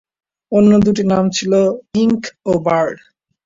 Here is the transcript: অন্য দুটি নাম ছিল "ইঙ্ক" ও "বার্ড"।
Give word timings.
অন্য 0.51 0.71
দুটি 0.85 1.03
নাম 1.03 1.25
ছিল 1.29 1.51
"ইঙ্ক" 1.95 2.21
ও 2.45 2.51
"বার্ড"। 2.65 2.97